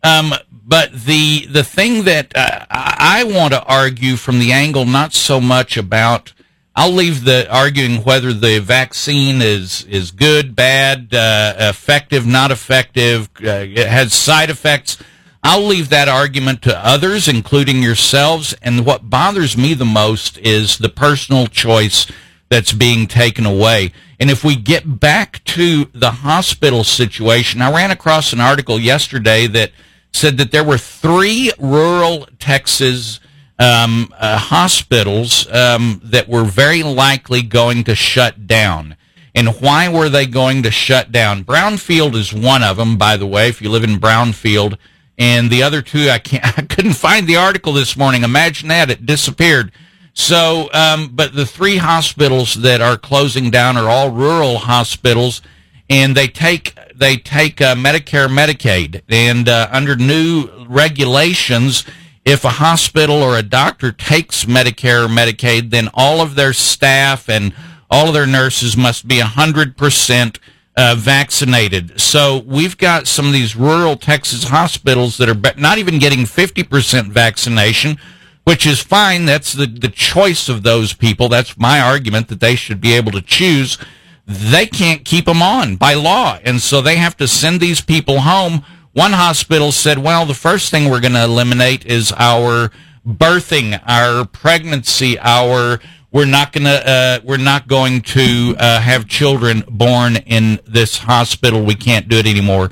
[0.05, 0.33] Um,
[0.65, 5.41] but the the thing that uh, I want to argue from the angle, not so
[5.41, 6.33] much about,
[6.75, 13.29] I'll leave the arguing whether the vaccine is is good, bad, uh, effective, not effective,
[13.43, 14.99] uh, it has side effects.
[15.43, 18.55] I'll leave that argument to others, including yourselves.
[18.63, 22.07] And what bothers me the most is the personal choice
[22.49, 23.93] that's being taken away.
[24.21, 29.47] And if we get back to the hospital situation, I ran across an article yesterday
[29.49, 29.73] that
[30.13, 33.19] said that there were three rural Texas
[33.59, 38.97] um, uh, hospitals um, that were very likely going to shut down.
[39.35, 41.45] And why were they going to shut down?
[41.45, 43.49] Brownfield is one of them, by the way.
[43.49, 44.77] If you live in Brownfield,
[45.23, 48.25] and the other two I can't I couldn't find the article this morning.
[48.25, 49.71] Imagine that it disappeared.
[50.15, 55.41] So, um, but the three hospitals that are closing down are all rural hospitals,
[55.89, 61.85] and they take they take uh, Medicare, Medicaid, and uh, under new regulations,
[62.25, 67.29] if a hospital or a doctor takes Medicare or Medicaid, then all of their staff
[67.29, 67.55] and
[67.89, 70.39] all of their nurses must be 100%
[70.77, 72.01] uh, vaccinated.
[72.01, 77.09] So we've got some of these rural Texas hospitals that are not even getting 50%
[77.09, 77.99] vaccination,
[78.45, 79.25] which is fine.
[79.27, 81.29] That's the, the choice of those people.
[81.29, 83.79] That's my argument that they should be able to choose.
[84.27, 86.39] They can't keep them on by law.
[86.45, 90.71] And so they have to send these people home one hospital said, well, the first
[90.71, 92.71] thing we're going to eliminate is our
[93.07, 95.81] birthing, our pregnancy, our
[96.13, 100.99] we're not going to uh, we're not going to uh, have children born in this
[100.99, 101.65] hospital.
[101.65, 102.71] We can't do it anymore.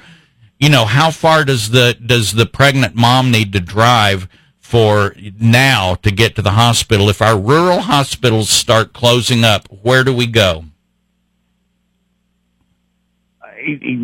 [0.58, 5.94] You know, how far does the does the pregnant mom need to drive for now
[5.96, 7.08] to get to the hospital?
[7.08, 10.64] If our rural hospitals start closing up, where do we go?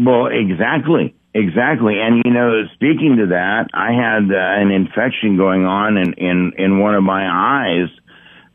[0.05, 1.15] Well, exactly.
[1.35, 6.15] Exactly, and you know, speaking to that, I had uh, an infection going on in
[6.15, 7.91] in in one of my eyes,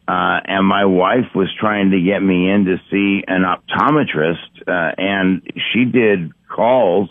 [0.07, 4.95] uh, and my wife was trying to get me in to see an optometrist, uh,
[4.97, 7.09] and she did calls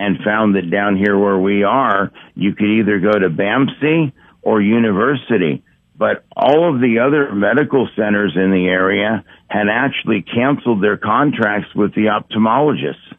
[0.00, 4.62] and found that down here where we are, you could either go to BAMC or
[4.62, 5.64] University,
[5.96, 11.74] but all of the other medical centers in the area had actually canceled their contracts
[11.74, 13.16] with the ophthalmologists.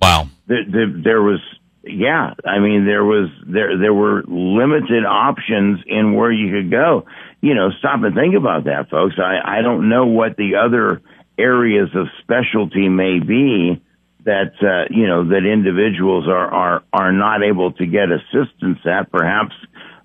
[0.00, 0.28] Wow.
[0.46, 1.40] There, there, there, was,
[1.84, 7.04] yeah, I mean, there was, there, there were limited options in where you could go.
[7.42, 9.16] You know, stop and think about that, folks.
[9.18, 11.02] I, I don't know what the other
[11.36, 13.82] areas of specialty may be
[14.24, 19.10] that, uh, you know, that individuals are, are, are not able to get assistance at.
[19.10, 19.54] Perhaps,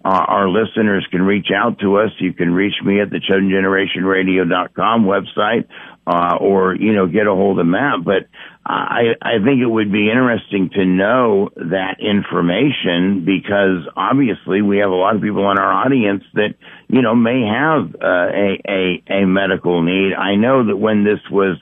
[0.03, 2.11] uh, our listeners can reach out to us.
[2.19, 5.67] You can reach me at the chosengenerationradio.com website,
[6.07, 8.05] uh, or, you know, get a hold of Matt.
[8.05, 8.27] But
[8.65, 14.91] I, I think it would be interesting to know that information because obviously we have
[14.91, 16.55] a lot of people in our audience that,
[16.89, 20.13] you know, may have uh, a, a, a medical need.
[20.13, 21.57] I know that when this was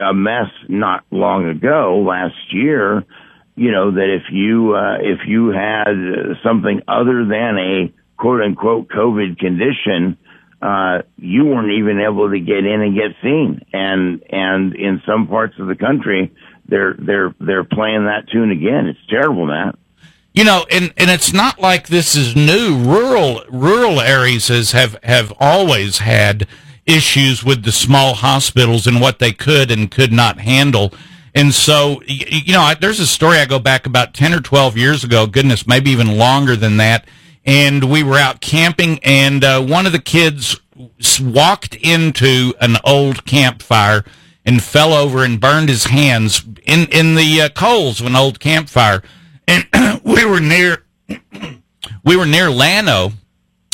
[0.00, 3.04] a mess not long ago, last year,
[3.56, 8.88] you know, that if you, uh, if you had something other than a quote unquote
[8.88, 10.16] COVID condition,
[10.62, 13.66] uh, you weren't even able to get in and get seen.
[13.72, 16.32] And, and in some parts of the country,
[16.68, 18.86] they're, they're, they're playing that tune again.
[18.86, 19.79] It's terrible, Matt.
[20.40, 22.78] You know, and, and it's not like this is new.
[22.78, 26.46] Rural, rural areas have, have always had
[26.86, 30.94] issues with the small hospitals and what they could and could not handle.
[31.34, 35.04] And so, you know, there's a story I go back about 10 or 12 years
[35.04, 37.06] ago, goodness, maybe even longer than that
[37.44, 40.60] and we were out camping, and uh, one of the kids
[41.20, 44.04] walked into an old campfire
[44.44, 48.40] and fell over and burned his hands in in the uh, coals of an old
[48.40, 49.02] campfire.
[49.50, 49.66] And
[50.04, 50.84] we were near
[52.04, 53.12] we were near Llano,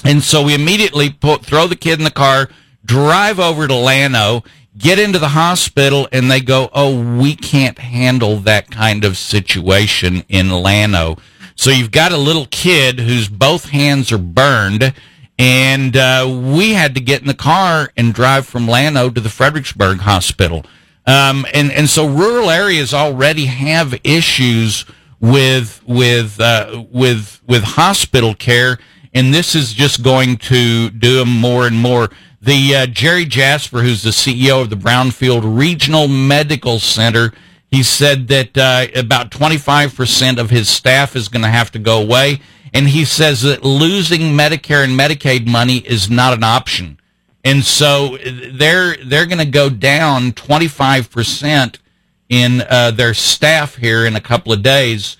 [0.05, 2.49] and so we immediately put, throw the kid in the car,
[2.85, 4.43] drive over to Llano,
[4.79, 10.25] get into the hospital, and they go, "Oh, we can't handle that kind of situation
[10.31, 11.19] in Llano."
[11.57, 14.95] So you've got a little kid whose both hands are burned,
[15.39, 19.29] and uh, we had to get in the car and drive from Llano to the
[19.29, 20.65] Fredericksburg Hospital.
[21.07, 24.87] Um, and and so rural areas already have issues
[25.21, 28.79] with with uh, with with hospital care,
[29.15, 32.11] and this is just going to do them more and more.
[32.41, 37.33] The uh, Jerry Jasper, who's the CEO of the Brownfield Regional Medical Center,
[37.71, 42.01] he said that uh, about 25% of his staff is going to have to go
[42.01, 42.41] away.
[42.73, 47.01] And he says that losing Medicare and Medicaid money is not an option.
[47.43, 51.79] And so they're, they're going to go down 25%
[52.29, 55.17] in uh, their staff here in a couple of days.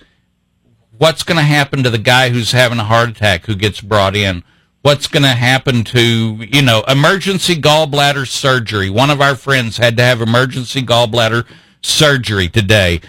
[0.97, 4.15] What's going to happen to the guy who's having a heart attack who gets brought
[4.15, 4.43] in?
[4.81, 8.89] What's going to happen to, you know, emergency gallbladder surgery?
[8.89, 11.45] One of our friends had to have emergency gallbladder
[11.81, 13.01] surgery today.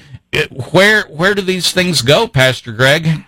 [0.73, 3.25] Where where do these things go, Pastor Greg?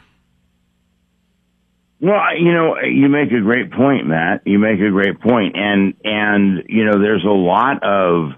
[2.00, 4.42] Well, you know, you make a great point, Matt.
[4.46, 8.32] You make a great point, and and you know, there's a lot of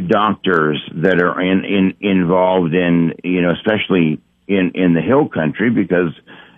[0.00, 5.70] doctors that are in, in involved in you know, especially in in the hill country
[5.70, 6.12] because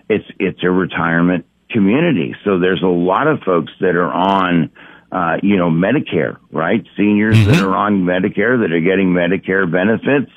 [0.09, 2.35] it's it's a retirement community.
[2.43, 4.71] So there's a lot of folks that are on
[5.13, 6.83] uh, you know, Medicare, right?
[6.97, 7.51] Seniors mm-hmm.
[7.51, 10.31] that are on Medicare that are getting Medicare benefits.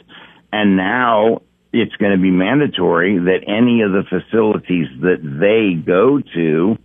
[0.53, 1.41] And now
[1.73, 6.79] it's going to be mandatory that any of the facilities that they go to,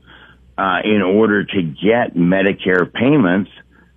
[0.58, 3.52] uh, in order to get Medicare payments,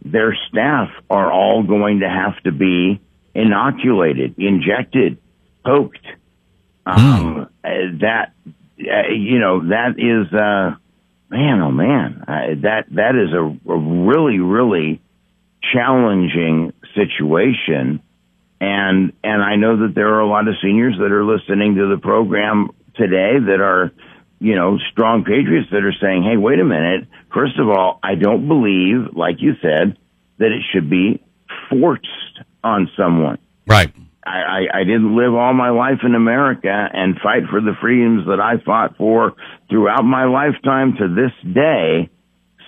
[0.05, 3.01] their staff are all going to have to be
[3.35, 5.19] inoculated, injected,
[5.65, 6.07] poked.
[6.87, 8.01] Um, mm.
[8.01, 8.33] That,
[8.79, 10.77] uh, you know, that is, uh,
[11.31, 15.01] man, oh man, I, that that is a, a really really
[15.73, 18.03] challenging situation,
[18.61, 21.89] and and I know that there are a lot of seniors that are listening to
[21.89, 23.93] the program today that are,
[24.45, 27.09] you know, strong patriots that are saying, hey, wait a minute.
[27.33, 29.97] First of all, I don't believe, like you said,
[30.37, 31.25] that it should be
[31.71, 33.39] forced on someone.
[33.67, 33.91] Right.
[34.23, 38.27] I, I, I didn't live all my life in America and fight for the freedoms
[38.27, 39.33] that I fought for
[39.71, 42.11] throughout my lifetime to this day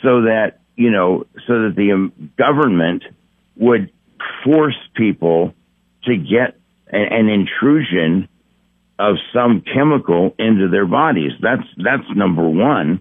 [0.03, 3.03] so that, you know, so that the um, government
[3.55, 3.93] would
[4.47, 5.53] force people
[6.05, 6.59] to get
[6.91, 8.29] a, an intrusion
[8.99, 11.33] of some chemical into their bodies.
[11.41, 13.01] That's, that's number one.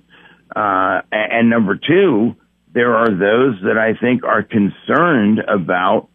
[0.55, 2.35] Uh, and number two,
[2.73, 6.09] there are those that I think are concerned about,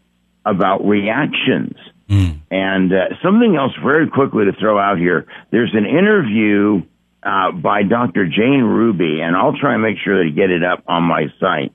[0.45, 1.75] about reactions
[2.11, 2.41] Mm.
[2.51, 5.27] and uh, something else very quickly to throw out here.
[5.49, 6.81] There's an interview
[7.23, 8.27] uh, by Dr.
[8.27, 11.71] Jane Ruby, and I'll try and make sure to get it up on my site.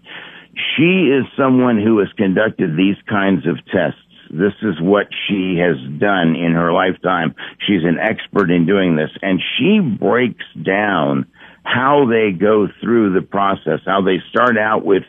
[0.76, 4.00] She is someone who has conducted these kinds of tests.
[4.30, 7.34] This is what she has done in her lifetime.
[7.66, 11.26] She's an expert in doing this, and she breaks down
[11.64, 15.02] how they go through the process, how they start out with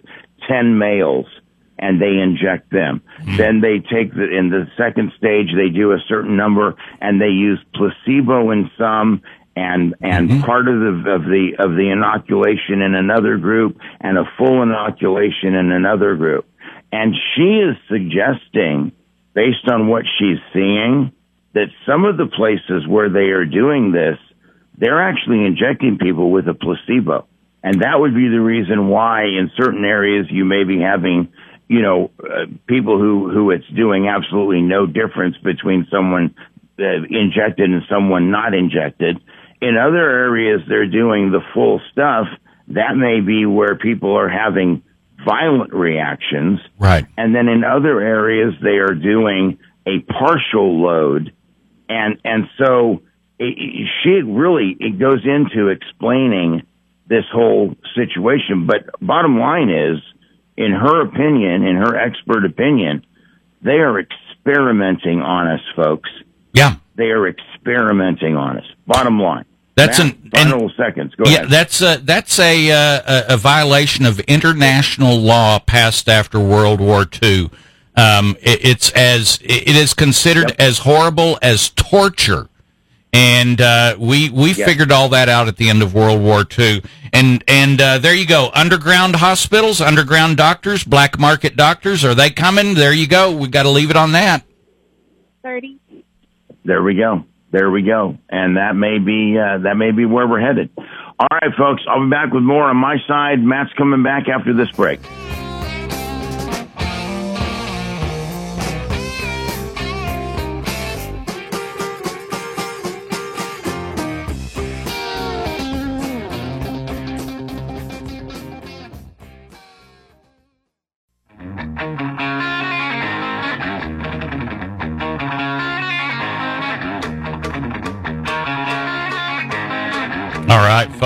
[0.47, 1.27] 10 males
[1.79, 3.01] and they inject them.
[3.37, 7.27] Then they take the, in the second stage, they do a certain number and they
[7.27, 9.21] use placebo in some
[9.55, 10.41] and, and mm-hmm.
[10.41, 15.53] part of the, of the, of the inoculation in another group and a full inoculation
[15.53, 16.47] in another group.
[16.91, 18.91] And she is suggesting,
[19.37, 21.11] based on what she's seeing,
[21.53, 24.17] that some of the places where they are doing this,
[24.79, 27.27] they're actually injecting people with a placebo.
[27.61, 31.29] And that would be the reason why in certain areas you may be having
[31.67, 36.33] you know, uh, people who, who it's doing absolutely no difference between someone
[36.79, 39.19] uh, injected and someone not injected.
[39.61, 42.25] In other areas, they're doing the full stuff.
[42.69, 44.81] That may be where people are having
[45.27, 46.59] violent reactions.
[46.79, 47.05] Right.
[47.17, 51.33] And then in other areas, they are doing a partial load.
[51.89, 53.01] And, and so
[53.37, 56.63] it, she really, it goes into explaining
[57.07, 58.67] this whole situation.
[58.67, 59.99] But bottom line is,
[60.55, 63.05] in her opinion, in her expert opinion,
[63.61, 66.09] they are experimenting on us, folks.
[66.53, 66.75] Yeah.
[66.95, 68.65] They are experimenting on us.
[68.85, 69.45] Bottom line.
[69.77, 71.13] That's Matt, an final and, seconds.
[71.15, 71.49] Go yeah, ahead.
[71.51, 77.05] that's a that's a, uh, a a violation of international law passed after World War
[77.23, 77.51] II.
[77.95, 80.59] Um, it, it's as it is considered Yep.
[80.59, 82.49] as horrible as torture,
[83.13, 84.67] and uh, we we Yep.
[84.67, 86.81] figured all that out at the end of World War II.
[87.13, 92.03] And and uh, there you go, underground hospitals, underground doctors, black market doctors.
[92.03, 92.73] Are they coming?
[92.73, 93.31] There you go.
[93.31, 94.43] We got to leave it on that.
[95.43, 95.77] 30.
[96.65, 97.23] There we go.
[97.51, 98.17] There we go.
[98.29, 100.69] And that may be uh, that may be where we're headed.
[100.77, 101.83] All right, folks.
[101.89, 103.39] I'll be back with more on my side.
[103.39, 104.99] Matt's coming back after this break.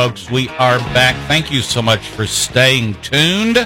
[0.02, 1.16] Folks, we are back.
[1.28, 3.60] Thank you so much for staying tuned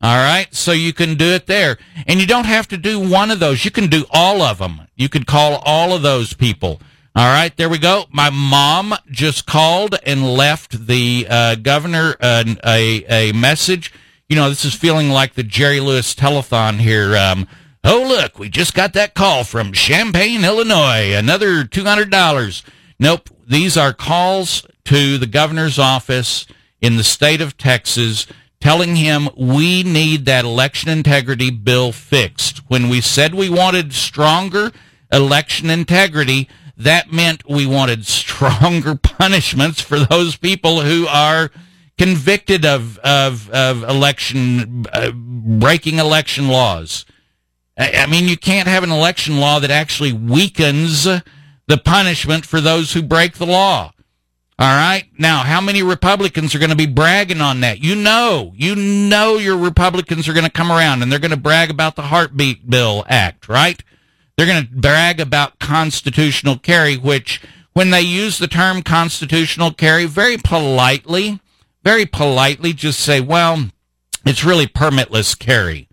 [0.00, 0.54] All right.
[0.54, 1.78] So you can do it there.
[2.06, 3.64] And you don't have to do one of those.
[3.64, 4.82] You can do all of them.
[4.94, 6.80] You could call all of those people.
[7.16, 7.56] All right.
[7.56, 8.04] There we go.
[8.12, 13.92] My mom just called and left the uh, governor uh, a, a message
[14.28, 17.16] you know, this is feeling like the Jerry Lewis telethon here.
[17.16, 17.48] Um,
[17.82, 21.14] oh, look, we just got that call from Champaign, Illinois.
[21.14, 22.62] Another $200.
[22.98, 23.30] Nope.
[23.46, 26.46] These are calls to the governor's office
[26.80, 28.26] in the state of Texas
[28.60, 32.58] telling him we need that election integrity bill fixed.
[32.68, 34.72] When we said we wanted stronger
[35.12, 41.50] election integrity, that meant we wanted stronger punishments for those people who are
[41.98, 47.04] convicted of of, of election uh, breaking election laws.
[47.78, 52.60] I, I mean, you can't have an election law that actually weakens the punishment for
[52.60, 53.92] those who break the law.
[54.60, 55.04] All right.
[55.16, 57.78] Now, how many Republicans are going to be bragging on that?
[57.78, 61.36] You know, you know your Republicans are going to come around and they're going to
[61.36, 63.80] brag about the Heartbeat Bill Act, right?
[64.36, 67.40] They're going to brag about constitutional carry, which
[67.72, 71.40] when they use the term constitutional carry very politely,
[71.84, 73.70] very politely just say, well,
[74.24, 75.88] it's really permitless carry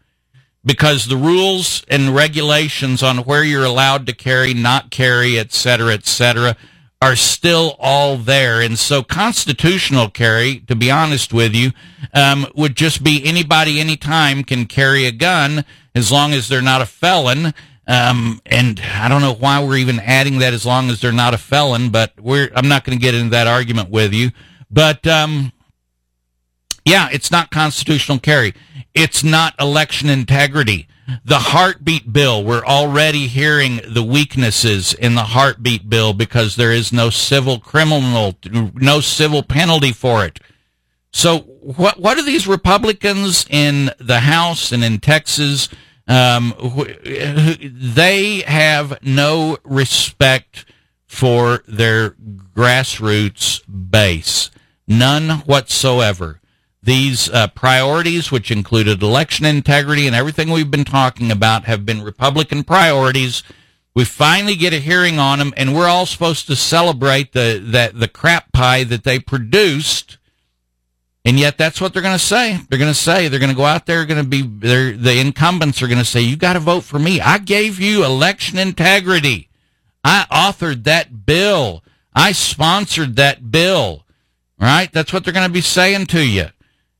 [0.65, 5.93] because the rules and regulations on where you're allowed to carry, not carry, et cetera,
[5.93, 6.57] et cetera,
[7.01, 8.61] are still all there.
[8.61, 11.71] And so constitutional carry, to be honest with you,
[12.13, 16.81] um, would just be anybody, anytime can carry a gun as long as they're not
[16.81, 17.53] a felon.
[17.87, 21.35] Um, and I don't know why we're even adding that as long as they're not
[21.35, 24.31] a felon, but we're, I'm not going to get into that argument with you.
[24.71, 25.51] But, um,
[26.85, 28.53] yeah, it's not constitutional carry.
[28.93, 30.87] It's not election integrity.
[31.23, 36.93] The heartbeat bill, we're already hearing the weaknesses in the heartbeat bill because there is
[36.93, 40.39] no civil criminal, no civil penalty for it.
[41.11, 45.69] So what, what are these Republicans in the House and in Texas?
[46.07, 46.53] Um,
[47.03, 50.65] they have no respect
[51.07, 54.51] for their grassroots base.
[54.87, 56.41] None whatsoever
[56.85, 62.01] these uh, priorities, which included election integrity and everything we've been talking about, have been
[62.01, 63.43] Republican priorities.
[63.95, 67.99] We finally get a hearing on them, and we're all supposed to celebrate the that
[67.99, 70.17] the crap pie that they produced.
[71.27, 72.59] And yet, that's what they're going to say.
[72.69, 74.05] They're going to say they're going to go out there.
[74.05, 77.19] Going to be the incumbents are going to say, "You got to vote for me.
[77.19, 79.49] I gave you election integrity.
[80.03, 81.83] I authored that bill.
[82.13, 84.03] I sponsored that bill."
[84.59, 84.91] Right?
[84.91, 86.49] That's what they're going to be saying to you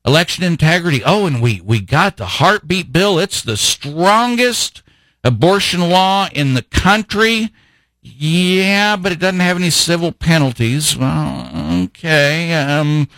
[0.06, 1.02] election integrity.
[1.04, 3.18] Oh, and we, we got the heartbeat bill.
[3.18, 4.82] It's the strongest
[5.24, 7.52] abortion law in the country.
[8.00, 10.96] Yeah, but it doesn't have any civil penalties.
[10.96, 12.54] Well, okay.
[12.54, 13.08] Um,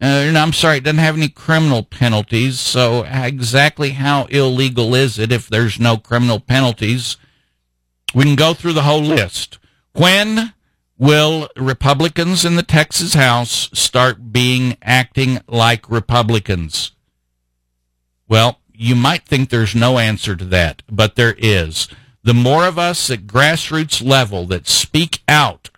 [0.00, 2.58] uh, I'm sorry, it doesn't have any criminal penalties.
[2.58, 7.18] So exactly how illegal is it if there's no criminal penalties?
[8.14, 9.58] We can go through the whole list.
[9.92, 10.54] When
[10.98, 16.92] will Republicans in the Texas House start being acting like Republicans?
[18.28, 21.88] Well, you might think there's no answer to that, but there is.
[22.22, 25.70] the more of us at grassroots level that speak out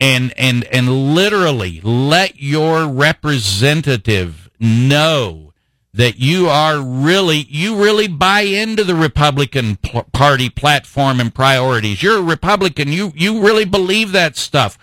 [0.00, 5.47] and and and literally let your representative know
[5.94, 12.02] that you are really you really buy into the Republican Party platform and priorities.
[12.02, 12.92] You're a Republican.
[12.92, 14.78] You you really believe that stuff.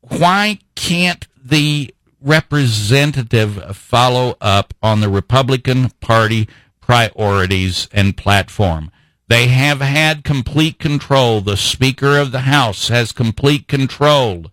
[0.00, 6.48] Why can't the representative follow up on the Republican Party
[6.80, 8.90] priorities and platform?
[9.28, 11.40] They have had complete control.
[11.40, 14.46] The Speaker of the House has complete control.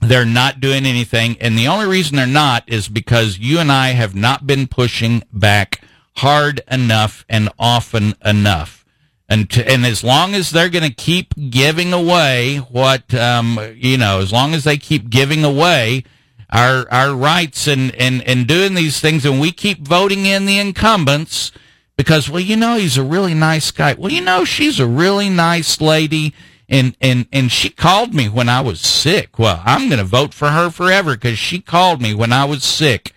[0.00, 1.36] They're not doing anything.
[1.40, 5.22] And the only reason they're not is because you and I have not been pushing
[5.32, 5.80] back
[6.16, 8.84] hard enough and often enough.
[9.28, 13.98] And, to, and as long as they're going to keep giving away what, um, you
[13.98, 16.04] know, as long as they keep giving away
[16.50, 20.60] our, our rights and, and, and doing these things and we keep voting in the
[20.60, 21.50] incumbents,
[21.96, 25.28] because well you know he's a really nice guy well you know she's a really
[25.28, 26.34] nice lady
[26.68, 30.34] and and and she called me when i was sick well i'm going to vote
[30.34, 33.12] for her forever because she called me when i was sick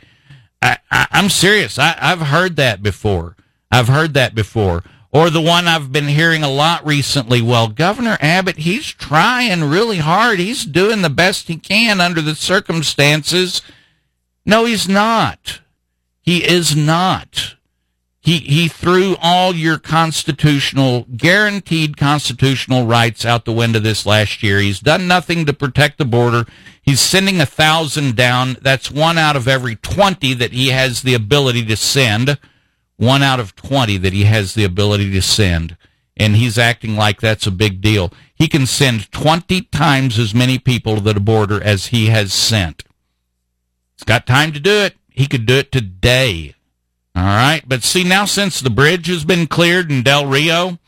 [0.61, 3.35] I, I i'm serious I, i've heard that before
[3.71, 7.41] i've heard that before or the one I've been hearing a lot recently.
[7.41, 10.39] Well, Governor Abbott, he's trying really hard.
[10.39, 13.61] He's doing the best he can under the circumstances.
[14.45, 15.61] No, he's not.
[16.21, 17.55] He is not.
[18.29, 24.59] He, he threw all your constitutional, guaranteed constitutional rights out the window this last year.
[24.59, 26.45] He's done nothing to protect the border.
[26.79, 28.57] He's sending a thousand down.
[28.61, 32.37] That's one out of every 20 that he has the ability to send.
[32.97, 35.75] One out of 20 that he has the ability to send.
[36.15, 38.13] And he's acting like that's a big deal.
[38.35, 42.83] He can send 20 times as many people to the border as he has sent.
[43.97, 44.97] He's got time to do it.
[45.09, 46.53] He could do it today.
[47.19, 47.61] All right.
[47.67, 50.79] But see, now since the bridge has been cleared in Del Rio,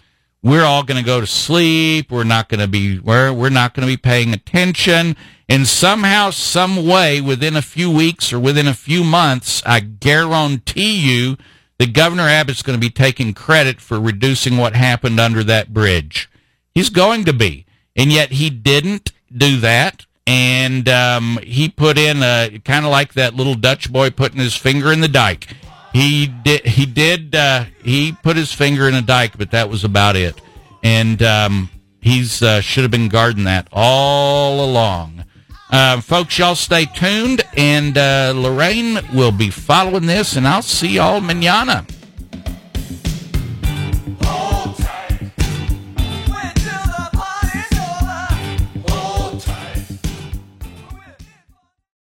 [0.41, 2.09] we're all going to go to sleep.
[2.09, 5.17] We're not going to be, we're, we're not going to be paying attention.
[5.49, 10.95] And somehow, some way, within a few weeks or within a few months, I guarantee
[10.95, 11.35] you
[11.79, 16.29] that Governor Abbott's going to be taking credit for reducing what happened under that bridge.
[16.73, 17.65] He's going to be.
[17.93, 20.05] And yet he didn't do that.
[20.25, 24.55] And um, he put in a kind of like that little Dutch boy putting his
[24.55, 25.57] finger in the dike.
[25.93, 26.65] He did.
[26.65, 27.35] He did.
[27.35, 30.39] Uh, he put his finger in a dike, but that was about it.
[30.83, 31.69] And um,
[31.99, 35.25] he's uh, should have been guarding that all along.
[35.71, 40.95] Uh, folks, y'all stay tuned, and uh, Lorraine will be following this, and I'll see
[40.95, 41.85] y'all manana.